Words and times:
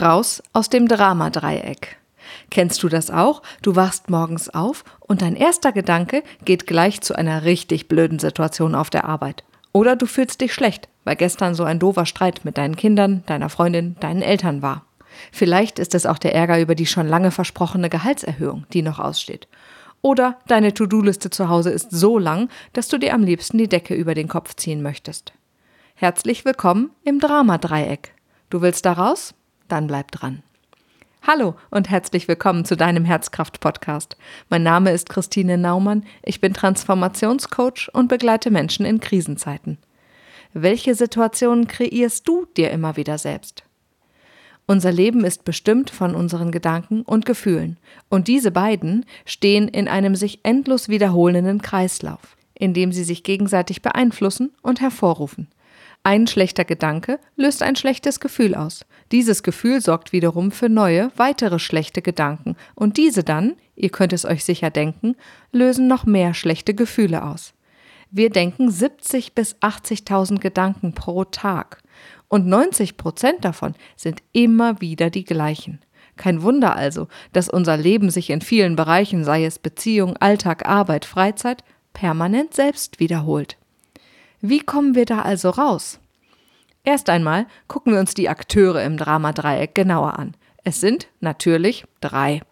Raus 0.00 0.42
aus 0.52 0.68
dem 0.68 0.88
Dramadreieck. 0.88 1.96
Kennst 2.50 2.82
du 2.82 2.88
das 2.88 3.10
auch? 3.10 3.40
Du 3.62 3.76
wachst 3.76 4.10
morgens 4.10 4.50
auf 4.50 4.84
und 5.00 5.22
dein 5.22 5.36
erster 5.36 5.72
Gedanke 5.72 6.22
geht 6.44 6.66
gleich 6.66 7.00
zu 7.00 7.14
einer 7.14 7.44
richtig 7.44 7.88
blöden 7.88 8.18
Situation 8.18 8.74
auf 8.74 8.90
der 8.90 9.06
Arbeit. 9.06 9.44
Oder 9.72 9.96
du 9.96 10.06
fühlst 10.06 10.42
dich 10.42 10.52
schlecht, 10.52 10.88
weil 11.04 11.16
gestern 11.16 11.54
so 11.54 11.64
ein 11.64 11.78
doofer 11.78 12.04
Streit 12.04 12.44
mit 12.44 12.58
deinen 12.58 12.76
Kindern, 12.76 13.22
deiner 13.26 13.48
Freundin, 13.48 13.96
deinen 14.00 14.22
Eltern 14.22 14.60
war. 14.60 14.84
Vielleicht 15.32 15.78
ist 15.78 15.94
es 15.94 16.04
auch 16.04 16.18
der 16.18 16.34
Ärger 16.34 16.60
über 16.60 16.74
die 16.74 16.86
schon 16.86 17.08
lange 17.08 17.30
versprochene 17.30 17.88
Gehaltserhöhung, 17.88 18.66
die 18.72 18.82
noch 18.82 18.98
aussteht. 18.98 19.48
Oder 20.02 20.38
deine 20.46 20.74
To-Do-Liste 20.74 21.30
zu 21.30 21.48
Hause 21.48 21.70
ist 21.70 21.90
so 21.90 22.18
lang, 22.18 22.50
dass 22.74 22.88
du 22.88 22.98
dir 22.98 23.14
am 23.14 23.22
liebsten 23.22 23.56
die 23.56 23.68
Decke 23.68 23.94
über 23.94 24.14
den 24.14 24.28
Kopf 24.28 24.54
ziehen 24.56 24.82
möchtest. 24.82 25.32
Herzlich 25.94 26.44
willkommen 26.44 26.90
im 27.02 27.18
Dramadreieck. 27.18 28.14
Du 28.50 28.60
willst 28.60 28.84
da 28.84 28.92
raus? 28.92 29.34
Dann 29.68 29.88
bleib 29.88 30.12
dran. 30.12 30.42
Hallo 31.26 31.56
und 31.70 31.90
herzlich 31.90 32.28
willkommen 32.28 32.64
zu 32.64 32.76
deinem 32.76 33.04
Herzkraft-Podcast. 33.04 34.16
Mein 34.48 34.62
Name 34.62 34.92
ist 34.92 35.08
Christine 35.08 35.58
Naumann, 35.58 36.04
ich 36.22 36.40
bin 36.40 36.54
Transformationscoach 36.54 37.90
und 37.92 38.06
begleite 38.06 38.52
Menschen 38.52 38.86
in 38.86 39.00
Krisenzeiten. 39.00 39.78
Welche 40.52 40.94
Situationen 40.94 41.66
kreierst 41.66 42.28
du 42.28 42.46
dir 42.56 42.70
immer 42.70 42.96
wieder 42.96 43.18
selbst? 43.18 43.64
Unser 44.68 44.92
Leben 44.92 45.24
ist 45.24 45.44
bestimmt 45.44 45.90
von 45.90 46.14
unseren 46.14 46.52
Gedanken 46.52 47.02
und 47.02 47.26
Gefühlen, 47.26 47.76
und 48.08 48.28
diese 48.28 48.52
beiden 48.52 49.04
stehen 49.24 49.66
in 49.66 49.88
einem 49.88 50.14
sich 50.14 50.44
endlos 50.44 50.88
wiederholenden 50.88 51.60
Kreislauf, 51.60 52.36
in 52.54 52.72
dem 52.72 52.92
sie 52.92 53.04
sich 53.04 53.24
gegenseitig 53.24 53.82
beeinflussen 53.82 54.52
und 54.62 54.80
hervorrufen. 54.80 55.48
Ein 56.06 56.28
schlechter 56.28 56.64
Gedanke 56.64 57.18
löst 57.34 57.64
ein 57.64 57.74
schlechtes 57.74 58.20
Gefühl 58.20 58.54
aus. 58.54 58.86
Dieses 59.10 59.42
Gefühl 59.42 59.80
sorgt 59.80 60.12
wiederum 60.12 60.52
für 60.52 60.68
neue, 60.68 61.10
weitere 61.16 61.58
schlechte 61.58 62.00
Gedanken. 62.00 62.54
Und 62.76 62.96
diese 62.96 63.24
dann, 63.24 63.56
ihr 63.74 63.88
könnt 63.88 64.12
es 64.12 64.24
euch 64.24 64.44
sicher 64.44 64.70
denken, 64.70 65.16
lösen 65.50 65.88
noch 65.88 66.06
mehr 66.06 66.32
schlechte 66.32 66.74
Gefühle 66.74 67.24
aus. 67.24 67.54
Wir 68.12 68.30
denken 68.30 68.70
70 68.70 69.34
bis 69.34 69.56
80.000 69.56 70.38
Gedanken 70.38 70.92
pro 70.92 71.24
Tag. 71.24 71.82
Und 72.28 72.46
90 72.46 72.96
Prozent 72.96 73.44
davon 73.44 73.74
sind 73.96 74.22
immer 74.30 74.80
wieder 74.80 75.10
die 75.10 75.24
gleichen. 75.24 75.80
Kein 76.14 76.42
Wunder 76.42 76.76
also, 76.76 77.08
dass 77.32 77.48
unser 77.48 77.76
Leben 77.76 78.10
sich 78.10 78.30
in 78.30 78.42
vielen 78.42 78.76
Bereichen, 78.76 79.24
sei 79.24 79.44
es 79.44 79.58
Beziehung, 79.58 80.16
Alltag, 80.18 80.68
Arbeit, 80.68 81.04
Freizeit, 81.04 81.64
permanent 81.94 82.54
selbst 82.54 83.00
wiederholt. 83.00 83.56
Wie 84.40 84.60
kommen 84.60 84.94
wir 84.94 85.06
da 85.06 85.22
also 85.22 85.50
raus? 85.50 85.98
Erst 86.84 87.10
einmal 87.10 87.46
gucken 87.68 87.92
wir 87.92 88.00
uns 88.00 88.14
die 88.14 88.28
Akteure 88.28 88.82
im 88.84 88.96
Dramadreieck 88.96 89.74
genauer 89.74 90.18
an. 90.18 90.34
Es 90.62 90.80
sind 90.80 91.08
natürlich 91.20 91.84
drei. 92.00 92.42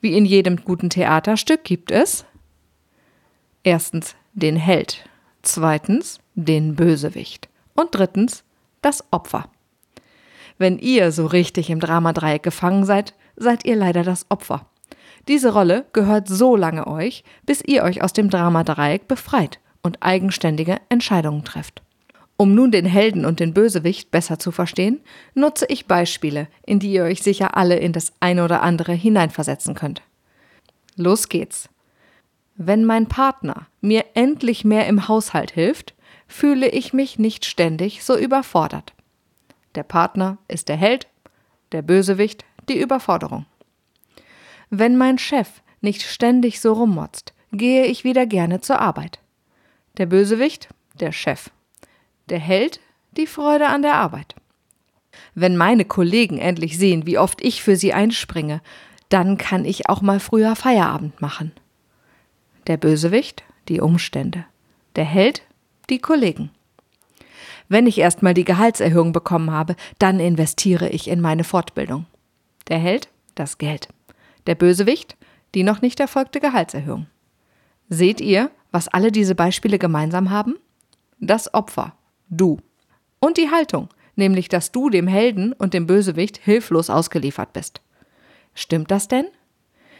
Wie 0.00 0.16
in 0.16 0.24
jedem 0.24 0.64
guten 0.64 0.90
Theaterstück 0.90 1.64
gibt 1.64 1.90
es 1.90 2.24
erstens 3.64 4.14
den 4.32 4.56
Held, 4.56 5.04
zweitens 5.42 6.20
den 6.34 6.76
Bösewicht 6.76 7.48
und 7.74 7.94
drittens 7.94 8.44
das 8.80 9.04
Opfer. 9.10 9.50
Wenn 10.56 10.78
ihr 10.78 11.12
so 11.12 11.26
richtig 11.26 11.68
im 11.68 11.80
Dramadreieck 11.80 12.42
gefangen 12.42 12.84
seid, 12.84 13.14
seid 13.36 13.64
ihr 13.66 13.76
leider 13.76 14.02
das 14.02 14.26
Opfer. 14.30 14.66
Diese 15.26 15.52
Rolle 15.52 15.84
gehört 15.92 16.28
so 16.28 16.56
lange 16.56 16.86
euch, 16.86 17.22
bis 17.44 17.62
ihr 17.66 17.82
euch 17.82 18.02
aus 18.02 18.12
dem 18.12 18.30
Dramadreieck 18.30 19.08
befreit 19.08 19.58
und 19.82 20.02
eigenständige 20.02 20.78
Entscheidungen 20.88 21.44
trefft. 21.44 21.82
Um 22.36 22.54
nun 22.54 22.70
den 22.70 22.86
Helden 22.86 23.24
und 23.24 23.40
den 23.40 23.52
Bösewicht 23.52 24.12
besser 24.12 24.38
zu 24.38 24.52
verstehen, 24.52 25.00
nutze 25.34 25.66
ich 25.68 25.86
Beispiele, 25.86 26.46
in 26.64 26.78
die 26.78 26.92
ihr 26.92 27.02
euch 27.02 27.22
sicher 27.22 27.56
alle 27.56 27.76
in 27.76 27.92
das 27.92 28.12
eine 28.20 28.44
oder 28.44 28.62
andere 28.62 28.92
hineinversetzen 28.92 29.74
könnt. 29.74 30.02
Los 30.94 31.28
geht's. 31.28 31.68
Wenn 32.54 32.84
mein 32.84 33.06
Partner 33.06 33.66
mir 33.80 34.04
endlich 34.14 34.64
mehr 34.64 34.86
im 34.86 35.08
Haushalt 35.08 35.50
hilft, 35.50 35.94
fühle 36.28 36.68
ich 36.68 36.92
mich 36.92 37.18
nicht 37.18 37.44
ständig 37.44 38.04
so 38.04 38.16
überfordert. 38.16 38.92
Der 39.74 39.82
Partner 39.82 40.38
ist 40.46 40.68
der 40.68 40.76
Held, 40.76 41.08
der 41.72 41.82
Bösewicht 41.82 42.44
die 42.68 42.80
Überforderung. 42.80 43.46
Wenn 44.70 44.96
mein 44.96 45.18
Chef 45.18 45.62
nicht 45.80 46.02
ständig 46.02 46.60
so 46.60 46.72
rummotzt, 46.72 47.32
gehe 47.52 47.86
ich 47.86 48.04
wieder 48.04 48.26
gerne 48.26 48.60
zur 48.60 48.80
Arbeit. 48.80 49.20
Der 49.98 50.06
Bösewicht, 50.06 50.68
der 51.00 51.10
Chef. 51.10 51.50
Der 52.28 52.38
Held, 52.38 52.80
die 53.16 53.26
Freude 53.26 53.66
an 53.66 53.82
der 53.82 53.94
Arbeit. 53.94 54.36
Wenn 55.34 55.56
meine 55.56 55.84
Kollegen 55.84 56.38
endlich 56.38 56.78
sehen, 56.78 57.04
wie 57.04 57.18
oft 57.18 57.42
ich 57.42 57.62
für 57.62 57.74
sie 57.74 57.92
einspringe, 57.92 58.60
dann 59.08 59.38
kann 59.38 59.64
ich 59.64 59.88
auch 59.88 60.00
mal 60.00 60.20
früher 60.20 60.54
Feierabend 60.54 61.20
machen. 61.20 61.52
Der 62.68 62.76
Bösewicht, 62.76 63.42
die 63.68 63.80
Umstände. 63.80 64.44
Der 64.94 65.04
Held, 65.04 65.42
die 65.90 65.98
Kollegen. 65.98 66.50
Wenn 67.68 67.86
ich 67.86 67.98
erstmal 67.98 68.34
die 68.34 68.44
Gehaltserhöhung 68.44 69.12
bekommen 69.12 69.50
habe, 69.50 69.74
dann 69.98 70.20
investiere 70.20 70.88
ich 70.90 71.08
in 71.08 71.20
meine 71.20 71.44
Fortbildung. 71.44 72.06
Der 72.68 72.78
Held, 72.78 73.08
das 73.34 73.58
Geld. 73.58 73.88
Der 74.46 74.54
Bösewicht, 74.54 75.16
die 75.54 75.64
noch 75.64 75.82
nicht 75.82 75.98
erfolgte 75.98 76.38
Gehaltserhöhung. 76.38 77.06
Seht 77.88 78.20
ihr, 78.20 78.50
was 78.70 78.88
alle 78.88 79.12
diese 79.12 79.34
Beispiele 79.34 79.78
gemeinsam 79.78 80.30
haben? 80.30 80.56
Das 81.20 81.52
Opfer, 81.54 81.94
du. 82.28 82.58
Und 83.20 83.36
die 83.36 83.50
Haltung, 83.50 83.88
nämlich 84.16 84.48
dass 84.48 84.72
du 84.72 84.90
dem 84.90 85.08
Helden 85.08 85.52
und 85.52 85.74
dem 85.74 85.86
Bösewicht 85.86 86.38
hilflos 86.38 86.90
ausgeliefert 86.90 87.52
bist. 87.52 87.80
Stimmt 88.54 88.90
das 88.90 89.08
denn? 89.08 89.26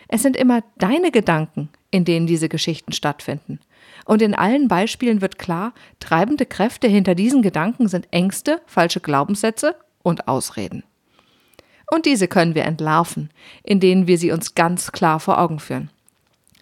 Es 0.09 0.23
sind 0.23 0.37
immer 0.37 0.63
deine 0.79 1.11
Gedanken, 1.11 1.69
in 1.91 2.05
denen 2.05 2.27
diese 2.27 2.49
Geschichten 2.49 2.93
stattfinden. 2.93 3.61
Und 4.05 4.23
in 4.23 4.35
allen 4.35 4.69
Beispielen 4.69 5.21
wird 5.21 5.39
klar, 5.39 5.75
treibende 6.01 6.47
Kräfte 6.47 6.89
hinter 6.89 7.15
diesen 7.15 7.43
Gedanken 7.43 7.89
sind 7.89 8.09
Ängste, 8.11 8.61
falsche 8.67 9.01
Glaubenssätze 9.01 9.77
und 10.03 10.29
Ausreden. 10.29 10.83
Und 11.91 12.07
diese 12.07 12.29
können 12.29 12.55
wir 12.55 12.65
entlarven, 12.65 13.31
indem 13.63 14.07
wir 14.07 14.19
sie 14.19 14.33
uns 14.33 14.55
ganz 14.55 14.93
klar 14.93 15.21
vor 15.21 15.39
Augen 15.39 15.59
führen. 15.59 15.91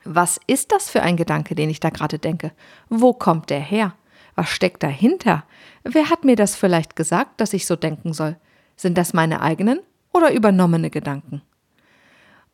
Was 0.06 0.40
ist 0.46 0.72
das 0.72 0.88
für 0.88 1.02
ein 1.02 1.16
Gedanke, 1.16 1.54
den 1.54 1.68
ich 1.68 1.80
da 1.80 1.90
gerade 1.90 2.18
denke? 2.18 2.52
Wo 2.88 3.12
kommt 3.12 3.50
der 3.50 3.60
her? 3.60 3.94
Was 4.36 4.48
steckt 4.48 4.82
dahinter? 4.82 5.44
Wer 5.82 6.10
hat 6.10 6.24
mir 6.24 6.36
das 6.36 6.54
vielleicht 6.54 6.94
gesagt, 6.94 7.40
dass 7.40 7.52
ich 7.52 7.66
so 7.66 7.74
denken 7.74 8.12
soll? 8.12 8.36
Sind 8.76 8.96
das 8.98 9.14
meine 9.14 9.40
eigenen 9.40 9.80
oder 10.12 10.32
übernommene 10.32 10.90
Gedanken? 10.90 11.42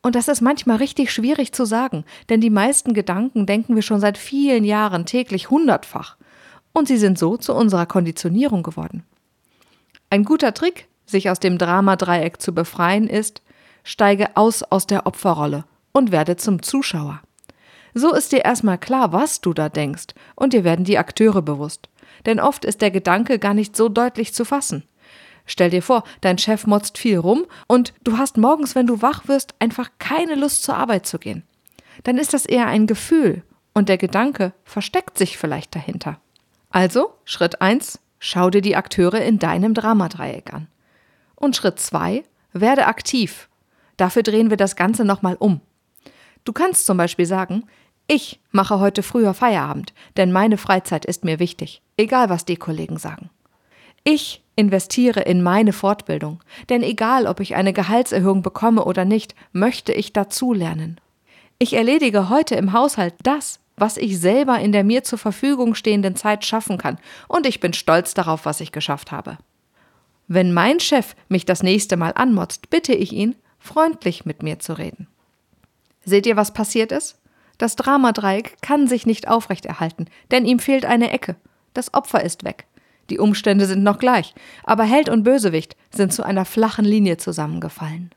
Und 0.01 0.15
das 0.15 0.29
ist 0.29 0.41
manchmal 0.41 0.79
richtig 0.79 1.13
schwierig 1.13 1.53
zu 1.53 1.65
sagen, 1.65 2.05
denn 2.29 2.41
die 2.41 2.51
meisten 2.51 2.95
Gedanken 2.95 3.47
denken 3.47 3.75
wir 3.75 3.83
schon 3.83 4.01
seit 4.01 4.19
vielen 4.19 4.65
Jahren 4.65 5.07
täglich 5.07 5.51
hundertfach. 5.51 6.17
Und 6.73 6.89
sie 6.89 6.97
sind 6.97 7.19
so 7.19 7.37
zu 7.37 7.55
unserer 7.55 7.87
Konditionierung 7.87 8.63
geworden. 8.63 9.05
Ein 10.11 10.25
guter 10.25 10.55
Trick, 10.55 10.89
sich 11.07 11.31
aus 11.31 11.39
dem 11.39 11.59
Dramadreieck 11.59 12.41
zu 12.41 12.55
befreien, 12.55 13.09
ist, 13.09 13.43
steige 13.85 14.37
aus 14.37 14.63
aus 14.63 14.87
der 14.87 15.07
Opferrolle 15.07 15.65
und 15.93 16.13
werde 16.13 16.37
zum 16.37 16.63
Zuschauer. 16.63 17.21
So 17.95 18.15
ist 18.15 18.33
dir 18.33 18.45
erstmal 18.45 18.79
klar, 18.79 19.13
was 19.13 19.41
du 19.41 19.53
da 19.53 19.69
denkst, 19.69 20.15
und 20.35 20.53
dir 20.53 20.65
werden 20.65 20.85
die 20.85 20.99
Akteure 20.99 21.43
bewusst. 21.43 21.89
Denn 22.27 22.41
oft 22.41 22.65
ist 22.65 22.81
der 22.81 22.91
Gedanke 22.91 23.39
gar 23.39 23.55
nicht 23.55 23.77
so 23.77 23.89
deutlich 23.89 24.35
zu 24.35 24.45
fassen. 24.45 24.85
Stell 25.45 25.71
dir 25.71 25.83
vor, 25.83 26.05
dein 26.21 26.39
Chef 26.39 26.67
motzt 26.67 26.99
viel 26.99 27.19
rum 27.19 27.47
und 27.67 27.93
du 28.05 28.17
hast 28.17 28.37
morgens, 28.37 28.75
wenn 28.75 28.87
du 28.87 29.03
wach 29.03 29.27
wirst, 29.27 29.55
einfach 29.59 29.91
keine 29.99 30.37
Lust 30.37 30.63
zur 30.63 30.77
Arbeit 30.77 31.07
zu 31.07 31.19
gehen. 31.19 31.43
Dann 32.05 32.17
ist 32.17 32.33
das 32.33 32.47
eher 32.47 32.67
ein 32.69 32.87
Gefühl 32.87 33.43
und 33.75 33.89
der 33.89 33.99
Gedanke 33.99 34.53
versteckt 34.65 35.19
sich 35.19 35.37
vielleicht 35.37 35.75
dahinter. 35.75 36.21
Also, 36.71 37.13
Schritt 37.25 37.61
1, 37.61 37.99
schau 38.19 38.51
dir 38.51 38.63
die 38.63 38.77
Akteure 38.77 39.21
in 39.21 39.39
deinem 39.39 39.75
Dramadreieck 39.75 40.55
an. 40.55 40.69
Und 41.35 41.57
Schritt 41.57 41.81
2, 41.81 42.23
werde 42.53 42.87
aktiv. 42.87 43.49
Dafür 43.97 44.23
drehen 44.23 44.51
wir 44.51 44.57
das 44.57 44.77
Ganze 44.77 45.05
nochmal 45.05 45.37
um. 45.39 45.61
Du 46.45 46.53
kannst 46.53 46.87
zum 46.87 46.97
Beispiel 46.97 47.27
sagen, 47.27 47.65
ich 48.07 48.41
mache 48.51 48.81
heute 48.81 49.03
früher 49.03 49.35
Feierabend, 49.35 49.93
denn 50.17 50.33
meine 50.33 50.59
Freizeit 50.59 51.05
ist 51.05 51.25
mir 51.25 51.39
wichtig, 51.39 51.83
egal 51.97 52.29
was 52.29 52.45
die 52.45 52.57
Kollegen 52.57 52.99
sagen. 52.99 53.31
Ich 54.05 54.43
investiere 54.57 55.21
in 55.21 55.43
meine 55.43 55.73
Fortbildung, 55.73 56.41
denn 56.69 56.83
egal 56.83 57.27
ob 57.27 57.41
ich 57.41 57.55
eine 57.55 57.73
Gehaltserhöhung 57.73 58.43
bekomme 58.43 58.85
oder 58.85 59.05
nicht, 59.05 59.35
möchte 59.53 59.93
ich 59.93 60.13
dazulernen. 60.13 61.01
Ich 61.59 61.75
erledige 61.75 62.29
heute 62.29 62.57
im 62.57 62.73
Haushalt 62.73 63.15
das, 63.23 63.61
was 63.77 63.97
ich 63.97 64.19
selber 64.19 64.59
in 64.59 64.73
der 64.73 64.85
mir 64.85 65.05
zur 65.05 65.19
Verfügung 65.19 65.75
stehenden 65.75 66.17
Zeit 66.17 66.45
schaffen 66.45 66.79
kann, 66.79 66.99
und 67.29 67.47
ich 67.47 67.61
bin 67.61 67.73
stolz 67.73 68.15
darauf, 68.15 68.45
was 68.45 68.61
ich 68.61 68.73
geschafft 68.73 69.13
habe. 69.13 69.39
Wenn 70.29 70.53
mein 70.53 70.81
Chef 70.81 71.15
mich 71.29 71.47
das 71.47 71.63
nächste 71.63 71.97
Mal 71.97 72.13
anmotzt, 72.15 72.71
bitte 72.71 72.95
ich 72.95 73.13
ihn, 73.13 73.37
freundlich 73.59 74.25
mit 74.25 74.43
mir 74.43 74.59
zu 74.59 74.73
reden. 74.77 75.07
Seht 76.05 76.27
ihr, 76.27 76.37
was 76.37 76.53
passiert 76.53 76.91
ist? 76.91 77.22
Das 77.63 77.77
Dramadreieck 77.77 78.57
kann 78.61 78.89
sich 78.89 79.07
nicht 79.07 79.29
aufrechterhalten, 79.29 80.07
denn 80.33 80.47
ihm 80.47 80.59
fehlt 80.59 80.85
eine 80.85 81.13
Ecke. 81.13 81.37
Das 81.75 81.95
Opfer 81.95 82.25
ist 82.25 82.43
weg. 82.43 82.67
Die 83.09 83.21
Umstände 83.21 83.67
sind 83.67 83.85
noch 83.85 84.01
gleich, 84.01 84.35
aber 84.65 84.83
Held 84.83 85.09
und 85.09 85.23
Bösewicht 85.23 85.77
sind 85.95 86.13
zu 86.13 86.25
einer 86.25 86.45
flachen 86.45 86.85
Linie 86.85 87.19
zusammengefallen. 87.19 88.11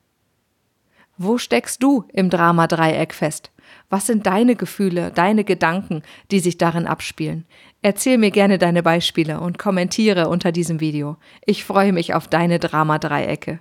Wo 1.19 1.38
steckst 1.38 1.83
du 1.83 2.06
im 2.12 2.31
Drama-Dreieck 2.31 3.13
fest? 3.13 3.51
Was 3.92 4.07
sind 4.07 4.25
deine 4.25 4.56
Gefühle, 4.56 5.12
deine 5.12 5.44
Gedanken, 5.44 6.01
die 6.31 6.39
sich 6.39 6.57
darin 6.57 6.88
abspielen? 6.88 7.45
Erzähl 7.83 8.18
mir 8.18 8.31
gerne 8.31 8.57
deine 8.57 8.81
Beispiele 8.81 9.39
und 9.39 9.59
kommentiere 9.59 10.27
unter 10.27 10.51
diesem 10.51 10.80
Video. 10.80 11.18
Ich 11.45 11.65
freue 11.65 11.94
mich 11.94 12.15
auf 12.15 12.27
deine 12.27 12.57
Drama-Dreiecke. 12.57 13.59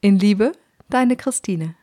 In 0.00 0.18
Liebe, 0.18 0.52
deine 0.88 1.16
Christine. 1.16 1.74